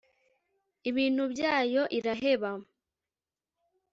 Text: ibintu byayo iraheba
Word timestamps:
ibintu 0.89 1.23
byayo 1.33 1.83
iraheba 1.97 2.51